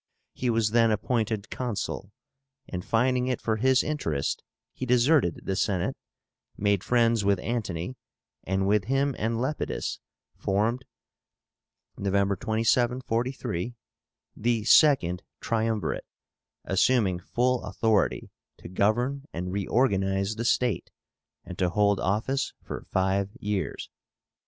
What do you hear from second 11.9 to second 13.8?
(27 November, 43)